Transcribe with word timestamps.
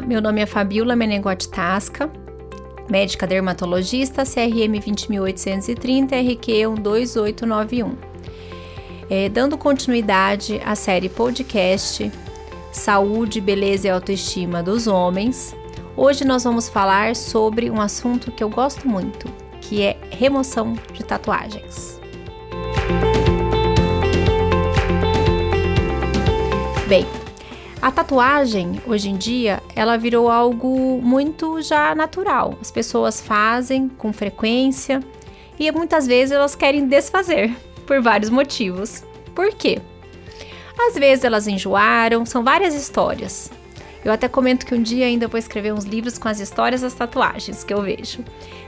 Meu 0.00 0.20
nome 0.20 0.40
é 0.40 0.46
Fabiola 0.46 0.96
Menegotti 0.96 1.48
Tasca, 1.48 2.10
médica 2.90 3.26
dermatologista, 3.26 4.24
CRM 4.24 4.80
20830, 4.80 6.16
RQ 6.16 6.74
12891. 6.80 7.96
É, 9.08 9.28
dando 9.28 9.56
continuidade 9.56 10.60
à 10.64 10.74
série 10.74 11.08
podcast 11.08 12.10
Saúde, 12.72 13.40
Beleza 13.40 13.86
e 13.86 13.90
Autoestima 13.90 14.62
dos 14.62 14.86
Homens, 14.86 15.54
hoje 15.96 16.24
nós 16.24 16.44
vamos 16.44 16.68
falar 16.68 17.14
sobre 17.14 17.70
um 17.70 17.80
assunto 17.80 18.32
que 18.32 18.42
eu 18.42 18.48
gosto 18.48 18.88
muito, 18.88 19.28
que 19.60 19.82
é 19.82 19.96
remoção 20.10 20.74
de 20.92 21.04
tatuagens. 21.04 22.00
Bem, 26.88 27.06
a 27.84 27.92
tatuagem, 27.92 28.80
hoje 28.86 29.10
em 29.10 29.14
dia, 29.14 29.62
ela 29.76 29.98
virou 29.98 30.30
algo 30.30 31.02
muito 31.02 31.60
já 31.60 31.94
natural. 31.94 32.56
As 32.58 32.70
pessoas 32.70 33.20
fazem 33.20 33.90
com 33.90 34.10
frequência 34.10 35.00
e 35.58 35.70
muitas 35.70 36.06
vezes 36.06 36.32
elas 36.32 36.54
querem 36.54 36.88
desfazer 36.88 37.54
por 37.86 38.00
vários 38.00 38.30
motivos. 38.30 39.04
Por 39.34 39.52
quê? 39.52 39.82
Às 40.80 40.94
vezes 40.94 41.26
elas 41.26 41.46
enjoaram, 41.46 42.24
são 42.24 42.42
várias 42.42 42.74
histórias. 42.74 43.50
Eu 44.02 44.10
até 44.10 44.28
comento 44.28 44.64
que 44.64 44.74
um 44.74 44.82
dia 44.82 45.04
ainda 45.04 45.28
vou 45.28 45.38
escrever 45.38 45.74
uns 45.74 45.84
livros 45.84 46.16
com 46.16 46.28
as 46.28 46.40
histórias 46.40 46.80
das 46.80 46.94
tatuagens 46.94 47.62
que 47.62 47.74
eu 47.74 47.82
vejo. 47.82 48.24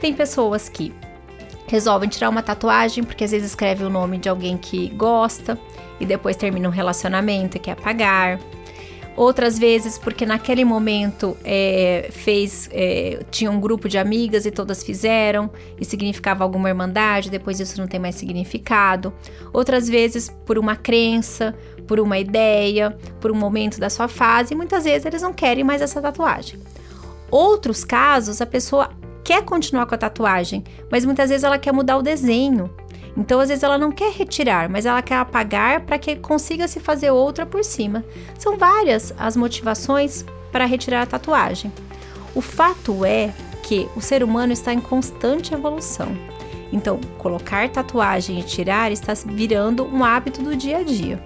Tem 0.00 0.14
pessoas 0.14 0.68
que 0.68 0.94
resolvem 1.66 2.08
tirar 2.08 2.28
uma 2.28 2.44
tatuagem 2.44 3.02
porque 3.02 3.24
às 3.24 3.32
vezes 3.32 3.48
escreve 3.48 3.82
o 3.82 3.90
nome 3.90 4.18
de 4.18 4.28
alguém 4.28 4.56
que 4.56 4.88
gosta 4.90 5.58
e 5.98 6.06
depois 6.06 6.36
termina 6.36 6.68
um 6.68 6.72
relacionamento 6.72 7.56
e 7.56 7.60
quer 7.60 7.72
apagar 7.72 8.38
outras 9.20 9.58
vezes 9.58 9.98
porque 9.98 10.24
naquele 10.24 10.64
momento 10.64 11.36
é, 11.44 12.08
fez 12.10 12.70
é, 12.72 13.22
tinha 13.30 13.50
um 13.50 13.60
grupo 13.60 13.86
de 13.86 13.98
amigas 13.98 14.46
e 14.46 14.50
todas 14.50 14.82
fizeram 14.82 15.50
e 15.78 15.84
significava 15.84 16.42
alguma 16.42 16.70
irmandade, 16.70 17.28
depois 17.28 17.60
isso 17.60 17.78
não 17.78 17.86
tem 17.86 18.00
mais 18.00 18.14
significado. 18.14 19.12
Outras 19.52 19.86
vezes 19.86 20.34
por 20.46 20.58
uma 20.58 20.74
crença, 20.74 21.54
por 21.86 22.00
uma 22.00 22.18
ideia, 22.18 22.96
por 23.20 23.30
um 23.30 23.34
momento 23.34 23.78
da 23.78 23.90
sua 23.90 24.08
fase, 24.08 24.54
e 24.54 24.56
muitas 24.56 24.84
vezes 24.84 25.04
eles 25.04 25.20
não 25.20 25.34
querem 25.34 25.64
mais 25.64 25.82
essa 25.82 26.00
tatuagem. 26.00 26.58
Outros 27.30 27.84
casos, 27.84 28.40
a 28.40 28.46
pessoa 28.46 28.88
quer 29.22 29.44
continuar 29.44 29.84
com 29.84 29.94
a 29.94 29.98
tatuagem, 29.98 30.64
mas 30.90 31.04
muitas 31.04 31.28
vezes 31.28 31.44
ela 31.44 31.58
quer 31.58 31.72
mudar 31.72 31.98
o 31.98 32.02
desenho. 32.02 32.70
Então, 33.20 33.38
às 33.38 33.50
vezes, 33.50 33.62
ela 33.62 33.76
não 33.76 33.92
quer 33.92 34.12
retirar, 34.12 34.70
mas 34.70 34.86
ela 34.86 35.02
quer 35.02 35.16
apagar 35.16 35.82
para 35.82 35.98
que 35.98 36.16
consiga 36.16 36.66
se 36.66 36.80
fazer 36.80 37.10
outra 37.10 37.44
por 37.44 37.62
cima. 37.62 38.02
São 38.38 38.56
várias 38.56 39.12
as 39.18 39.36
motivações 39.36 40.24
para 40.50 40.64
retirar 40.64 41.02
a 41.02 41.06
tatuagem. 41.06 41.70
O 42.34 42.40
fato 42.40 43.04
é 43.04 43.30
que 43.62 43.86
o 43.94 44.00
ser 44.00 44.24
humano 44.24 44.54
está 44.54 44.72
em 44.72 44.80
constante 44.80 45.52
evolução. 45.52 46.16
Então, 46.72 46.98
colocar 47.18 47.68
tatuagem 47.68 48.40
e 48.40 48.42
tirar 48.42 48.90
está 48.90 49.12
virando 49.26 49.84
um 49.84 50.02
hábito 50.02 50.42
do 50.42 50.56
dia 50.56 50.78
a 50.78 50.82
dia. 50.82 51.22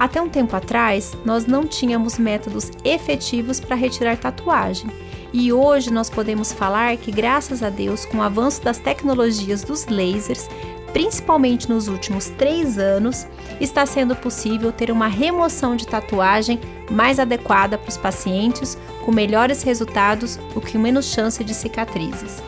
Até 0.00 0.20
um 0.20 0.28
tempo 0.28 0.56
atrás, 0.56 1.16
nós 1.24 1.46
não 1.46 1.64
tínhamos 1.64 2.18
métodos 2.18 2.72
efetivos 2.82 3.60
para 3.60 3.76
retirar 3.76 4.16
tatuagem. 4.16 4.90
E 5.32 5.52
hoje 5.52 5.92
nós 5.92 6.10
podemos 6.10 6.52
falar 6.52 6.96
que, 6.96 7.12
graças 7.12 7.62
a 7.62 7.70
Deus, 7.70 8.04
com 8.04 8.18
o 8.18 8.22
avanço 8.22 8.62
das 8.62 8.78
tecnologias 8.78 9.62
dos 9.62 9.86
lasers, 9.86 10.48
principalmente 10.92 11.68
nos 11.68 11.88
últimos 11.88 12.28
três 12.30 12.78
anos, 12.78 13.26
está 13.60 13.84
sendo 13.86 14.16
possível 14.16 14.72
ter 14.72 14.90
uma 14.90 15.08
remoção 15.08 15.76
de 15.76 15.86
tatuagem 15.86 16.60
mais 16.90 17.18
adequada 17.18 17.78
para 17.78 17.88
os 17.88 17.96
pacientes, 17.96 18.76
com 19.04 19.12
melhores 19.12 19.62
resultados, 19.62 20.38
o 20.54 20.60
que 20.60 20.76
menos 20.76 21.06
chance 21.06 21.42
de 21.42 21.54
cicatrizes. 21.54 22.42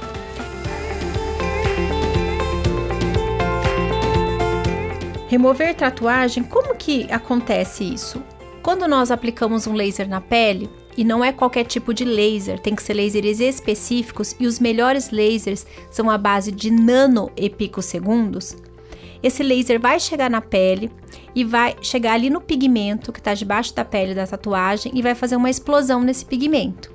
Remover 5.29 5.75
tatuagem, 5.75 6.45
como 6.45 6.75
que 6.75 7.11
acontece 7.11 7.85
isso? 7.85 8.23
Quando 8.63 8.87
nós 8.87 9.11
aplicamos 9.11 9.67
um 9.67 9.73
laser 9.73 10.09
na 10.09 10.21
pele, 10.21 10.69
e 10.97 11.05
não 11.05 11.25
é 11.25 11.33
qualquer 11.33 11.65
tipo 11.65 11.95
de 11.95 12.05
laser, 12.05 12.59
tem 12.59 12.75
que 12.75 12.83
ser 12.83 12.95
lasers 12.95 13.41
específicos 13.41 14.37
e 14.39 14.47
os 14.47 14.59
melhores 14.59 15.11
lasers 15.11 15.67
são 15.91 16.11
a 16.11 16.19
base 16.19 16.53
de 16.53 16.71
nanoepicosegundos. 16.71 18.57
Esse 19.23 19.43
laser 19.43 19.81
vai 19.81 20.01
chegar 20.01 20.29
na 20.29 20.41
pele 20.41 20.91
e 21.35 21.45
vai 21.45 21.77
chegar 21.81 22.15
ali 22.15 22.29
no 22.29 22.41
pigmento 22.41 23.13
que 23.13 23.21
está 23.21 23.35
debaixo 23.35 23.75
da 23.75 23.85
pele 23.85 24.15
da 24.15 24.27
tatuagem 24.27 24.93
e 24.95 25.01
vai 25.01 25.15
fazer 25.15 25.37
uma 25.37 25.49
explosão 25.49 26.03
nesse 26.03 26.25
pigmento 26.25 26.93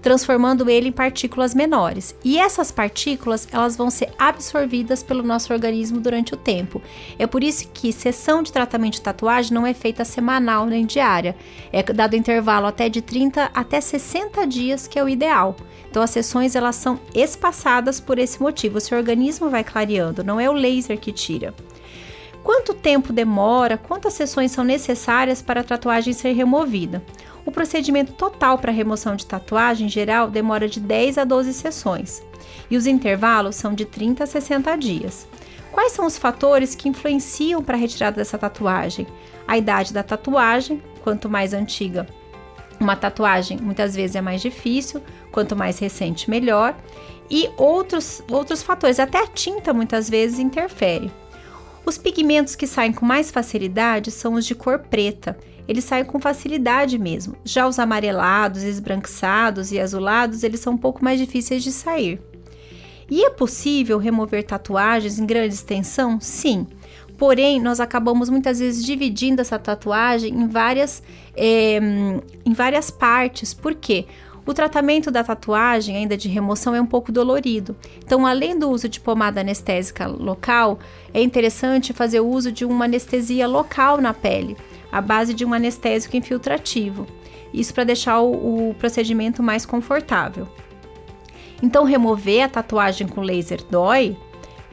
transformando 0.00 0.68
ele 0.68 0.88
em 0.88 0.92
partículas 0.92 1.54
menores. 1.54 2.14
E 2.24 2.38
essas 2.38 2.70
partículas, 2.70 3.48
elas 3.52 3.76
vão 3.76 3.90
ser 3.90 4.10
absorvidas 4.18 5.02
pelo 5.02 5.22
nosso 5.22 5.52
organismo 5.52 6.00
durante 6.00 6.34
o 6.34 6.36
tempo. 6.36 6.80
É 7.18 7.26
por 7.26 7.42
isso 7.42 7.68
que 7.72 7.92
sessão 7.92 8.42
de 8.42 8.52
tratamento 8.52 8.94
de 8.94 9.02
tatuagem 9.02 9.52
não 9.52 9.66
é 9.66 9.74
feita 9.74 10.04
semanal 10.04 10.66
nem 10.66 10.86
diária. 10.86 11.36
É 11.72 11.82
dado 11.82 12.16
intervalo 12.16 12.66
até 12.66 12.88
de 12.88 13.02
30 13.02 13.50
até 13.54 13.80
60 13.80 14.46
dias, 14.46 14.86
que 14.86 14.98
é 14.98 15.04
o 15.04 15.08
ideal. 15.08 15.56
Então 15.90 16.02
as 16.02 16.10
sessões 16.10 16.54
elas 16.54 16.76
são 16.76 17.00
espaçadas 17.14 17.98
por 17.98 18.18
esse 18.18 18.40
motivo. 18.40 18.78
O 18.78 18.80
seu 18.80 18.98
organismo 18.98 19.48
vai 19.48 19.64
clareando, 19.64 20.22
não 20.22 20.38
é 20.38 20.48
o 20.48 20.52
laser 20.52 20.98
que 20.98 21.12
tira. 21.12 21.54
Quanto 22.48 22.72
tempo 22.72 23.12
demora? 23.12 23.76
Quantas 23.76 24.14
sessões 24.14 24.52
são 24.52 24.64
necessárias 24.64 25.42
para 25.42 25.60
a 25.60 25.62
tatuagem 25.62 26.14
ser 26.14 26.32
removida? 26.32 27.04
O 27.44 27.50
procedimento 27.52 28.14
total 28.14 28.56
para 28.56 28.72
remoção 28.72 29.14
de 29.14 29.26
tatuagem 29.26 29.86
geral 29.86 30.30
demora 30.30 30.66
de 30.66 30.80
10 30.80 31.18
a 31.18 31.24
12 31.24 31.52
sessões 31.52 32.22
e 32.70 32.76
os 32.78 32.86
intervalos 32.86 33.54
são 33.54 33.74
de 33.74 33.84
30 33.84 34.24
a 34.24 34.26
60 34.26 34.78
dias. 34.78 35.28
Quais 35.70 35.92
são 35.92 36.06
os 36.06 36.16
fatores 36.16 36.74
que 36.74 36.88
influenciam 36.88 37.62
para 37.62 37.76
a 37.76 37.78
retirada 37.78 38.16
dessa 38.16 38.38
tatuagem? 38.38 39.06
A 39.46 39.58
idade 39.58 39.92
da 39.92 40.02
tatuagem, 40.02 40.82
quanto 41.04 41.28
mais 41.28 41.52
antiga 41.52 42.06
uma 42.80 42.96
tatuagem, 42.96 43.58
muitas 43.58 43.94
vezes 43.94 44.16
é 44.16 44.22
mais 44.22 44.40
difícil, 44.40 45.02
quanto 45.30 45.54
mais 45.54 45.78
recente, 45.78 46.30
melhor. 46.30 46.74
E 47.30 47.50
outros, 47.58 48.22
outros 48.30 48.62
fatores, 48.62 48.98
até 48.98 49.18
a 49.18 49.26
tinta 49.26 49.74
muitas 49.74 50.08
vezes 50.08 50.38
interfere. 50.38 51.12
Os 51.88 51.96
pigmentos 51.96 52.54
que 52.54 52.66
saem 52.66 52.92
com 52.92 53.06
mais 53.06 53.30
facilidade 53.30 54.10
são 54.10 54.34
os 54.34 54.44
de 54.44 54.54
cor 54.54 54.78
preta, 54.78 55.38
eles 55.66 55.84
saem 55.84 56.04
com 56.04 56.20
facilidade 56.20 56.98
mesmo. 56.98 57.34
Já 57.42 57.66
os 57.66 57.78
amarelados, 57.78 58.62
esbranquiçados 58.62 59.72
e 59.72 59.80
azulados, 59.80 60.42
eles 60.42 60.60
são 60.60 60.74
um 60.74 60.76
pouco 60.76 61.02
mais 61.02 61.18
difíceis 61.18 61.64
de 61.64 61.72
sair. 61.72 62.20
E 63.10 63.24
é 63.24 63.30
possível 63.30 63.96
remover 63.96 64.44
tatuagens 64.44 65.18
em 65.18 65.24
grande 65.24 65.54
extensão? 65.54 66.20
Sim. 66.20 66.66
Porém, 67.16 67.58
nós 67.58 67.80
acabamos 67.80 68.28
muitas 68.28 68.58
vezes 68.58 68.84
dividindo 68.84 69.40
essa 69.40 69.58
tatuagem 69.58 70.30
em 70.34 70.46
várias, 70.46 71.02
é, 71.34 71.78
em 72.44 72.52
várias 72.52 72.90
partes. 72.90 73.54
Por 73.54 73.74
quê? 73.74 74.04
O 74.48 74.54
tratamento 74.54 75.10
da 75.10 75.22
tatuagem, 75.22 75.94
ainda 75.94 76.16
de 76.16 76.26
remoção, 76.26 76.74
é 76.74 76.80
um 76.80 76.86
pouco 76.86 77.12
dolorido. 77.12 77.76
Então, 78.02 78.26
além 78.26 78.58
do 78.58 78.70
uso 78.70 78.88
de 78.88 78.98
pomada 78.98 79.42
anestésica 79.42 80.06
local, 80.06 80.78
é 81.12 81.20
interessante 81.20 81.92
fazer 81.92 82.20
o 82.20 82.26
uso 82.26 82.50
de 82.50 82.64
uma 82.64 82.86
anestesia 82.86 83.46
local 83.46 84.00
na 84.00 84.14
pele 84.14 84.56
à 84.90 85.02
base 85.02 85.34
de 85.34 85.44
um 85.44 85.52
anestésico 85.52 86.16
infiltrativo. 86.16 87.06
Isso 87.52 87.74
para 87.74 87.84
deixar 87.84 88.22
o, 88.22 88.70
o 88.70 88.74
procedimento 88.78 89.42
mais 89.42 89.66
confortável. 89.66 90.48
Então, 91.62 91.84
remover 91.84 92.44
a 92.44 92.48
tatuagem 92.48 93.06
com 93.06 93.20
laser 93.20 93.62
dói? 93.70 94.16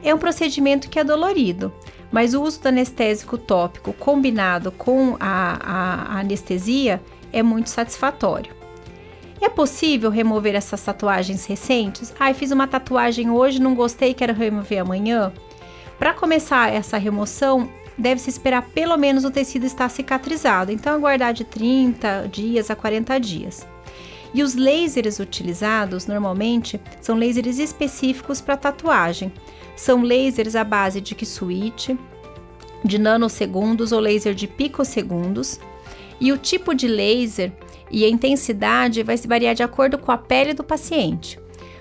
É 0.02 0.14
um 0.14 0.18
procedimento 0.18 0.88
que 0.88 0.98
é 0.98 1.04
dolorido, 1.04 1.70
mas 2.10 2.32
o 2.32 2.42
uso 2.42 2.62
do 2.62 2.68
anestésico 2.68 3.36
tópico 3.36 3.92
combinado 3.92 4.72
com 4.72 5.18
a, 5.20 5.58
a, 5.62 6.16
a 6.16 6.20
anestesia 6.20 6.98
é 7.30 7.42
muito 7.42 7.68
satisfatório. 7.68 8.55
É 9.40 9.48
possível 9.48 10.10
remover 10.10 10.54
essas 10.54 10.82
tatuagens 10.82 11.44
recentes? 11.44 12.12
Ai, 12.18 12.32
ah, 12.32 12.34
fiz 12.34 12.50
uma 12.50 12.66
tatuagem 12.66 13.30
hoje, 13.30 13.60
não 13.60 13.74
gostei, 13.74 14.14
quero 14.14 14.32
remover 14.32 14.80
amanhã. 14.80 15.32
Para 15.98 16.14
começar 16.14 16.72
essa 16.72 16.96
remoção, 16.96 17.68
deve-se 17.96 18.30
esperar 18.30 18.62
pelo 18.62 18.96
menos 18.96 19.24
o 19.24 19.30
tecido 19.30 19.64
estar 19.64 19.88
cicatrizado, 19.88 20.72
então 20.72 20.94
aguardar 20.94 21.32
de 21.32 21.44
30 21.44 22.28
dias 22.30 22.70
a 22.70 22.76
40 22.76 23.18
dias. 23.18 23.66
E 24.34 24.42
os 24.42 24.54
lasers 24.54 25.18
utilizados 25.18 26.06
normalmente 26.06 26.80
são 27.00 27.18
lasers 27.18 27.58
específicos 27.58 28.40
para 28.40 28.56
tatuagem. 28.56 29.32
São 29.74 30.02
lasers 30.02 30.54
à 30.54 30.64
base 30.64 31.00
de 31.00 31.14
Kisuit, 31.14 31.98
de 32.84 32.98
nanosegundos 32.98 33.92
ou 33.92 34.00
laser 34.00 34.34
de 34.34 34.46
picosegundos. 34.46 35.58
E 36.20 36.32
o 36.32 36.38
tipo 36.38 36.74
de 36.74 36.88
laser 36.88 37.52
e 37.90 38.04
a 38.04 38.08
intensidade 38.08 39.02
vai 39.02 39.16
se 39.16 39.28
variar 39.28 39.54
de 39.54 39.62
acordo 39.62 39.98
com 39.98 40.10
a 40.10 40.18
pele 40.18 40.54
do 40.54 40.64
paciente. 40.64 41.38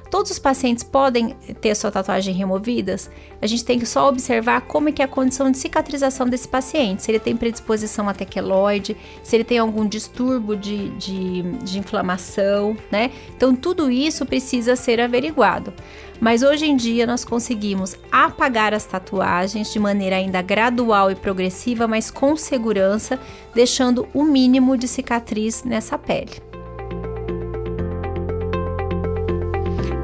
Todos 0.10 0.32
os 0.32 0.40
pacientes 0.40 0.84
podem 0.84 1.36
ter 1.60 1.76
sua 1.76 1.92
tatuagem 1.92 2.34
removidas? 2.34 3.10
A 3.42 3.48
gente 3.48 3.66
tem 3.66 3.80
que 3.80 3.86
só 3.86 4.08
observar 4.08 4.62
como 4.62 4.90
é 4.90 4.92
que 4.92 5.02
é 5.02 5.06
a 5.06 5.08
condição 5.08 5.52
de 5.52 5.58
cicatrização 5.58 6.28
desse 6.28 6.48
paciente, 6.48 7.04
se 7.04 7.12
ele 7.12 7.20
tem 7.20 7.36
predisposição 7.36 8.08
a 8.08 8.14
tequeloide, 8.14 8.96
se 9.24 9.36
ele 9.36 9.44
tem 9.44 9.58
algum 9.58 9.86
distúrbio 9.88 10.56
de, 10.56 10.90
de, 10.90 11.42
de 11.64 11.80
inflamação, 11.80 12.78
né? 12.92 13.12
Então 13.36 13.56
tudo 13.56 13.90
isso 13.90 14.26
precisa 14.26 14.76
ser 14.76 15.02
averiguado. 15.02 15.74
Mas 16.20 16.44
hoje 16.44 16.66
em 16.66 16.76
dia 16.76 17.06
nós 17.06 17.26
conseguimos 17.26 17.98
apagar 18.12 18.74
as 18.74 18.86
tatuagens 18.86 19.72
de 19.74 19.80
maneira 19.80 20.16
ainda 20.16 20.42
gradual 20.42 21.12
e 21.12 21.16
progressiva, 21.16 21.88
mas 21.88 22.10
com 22.10 22.38
segurança, 22.38 23.20
deixando 23.54 24.08
o 24.14 24.24
mínimo 24.24 24.78
de 24.78 24.88
cicatriz 24.88 25.64
nessa 25.64 25.98
pele. 25.98 26.55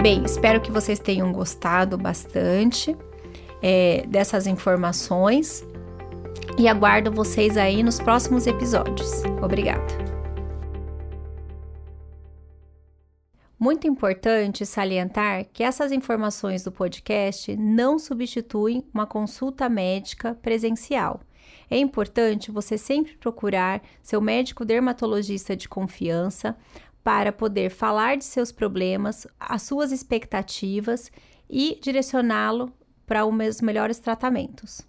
Bem, 0.02 0.24
espero 0.26 0.60
que 0.60 0.72
vocês 0.72 0.98
tenham 0.98 1.32
gostado 1.32 1.96
bastante 1.96 2.98
é, 3.62 4.04
dessas 4.08 4.48
informações 4.48 5.64
e 6.58 6.68
aguardo 6.68 7.12
vocês 7.12 7.56
aí 7.56 7.84
nos 7.84 8.00
próximos 8.00 8.48
episódios. 8.48 9.22
Obrigada! 9.44 9.86
Muito 13.60 13.86
importante 13.86 14.66
salientar 14.66 15.46
que 15.54 15.64
essas 15.64 15.92
informações 15.92 16.64
do 16.64 16.72
podcast 16.72 17.56
não 17.56 18.00
substituem 18.00 18.84
uma 18.92 19.06
consulta 19.06 19.70
médica 19.70 20.34
presencial. 20.42 21.22
É 21.70 21.78
importante 21.78 22.50
você 22.50 22.76
sempre 22.76 23.16
procurar 23.18 23.84
seu 24.02 24.20
médico 24.20 24.66
dermatologista 24.66 25.56
de 25.56 25.70
confiança 25.70 26.56
para 27.04 27.32
poder 27.32 27.70
falar 27.70 28.18
de 28.18 28.24
seus 28.24 28.52
problemas, 28.52 29.26
as 29.40 29.64
suas 29.64 29.92
expectativas 29.92 31.12
e 31.50 31.80
direcioná-lo 31.82 32.72
para 33.06 33.26
os 33.26 33.62
melhores 33.62 34.00
tratamentos. 34.00 34.82